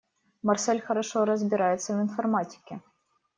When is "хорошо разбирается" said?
0.81-1.95